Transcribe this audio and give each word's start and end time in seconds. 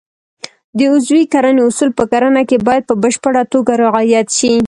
د 0.77 0.79
عضوي 0.93 1.23
کرنې 1.33 1.61
اصول 1.67 1.89
په 1.97 2.03
کرنه 2.11 2.41
کې 2.49 2.57
باید 2.67 2.83
په 2.89 2.95
بشپړه 3.03 3.43
توګه 3.53 3.73
رعایت 3.85 4.27
شي. 4.37 4.53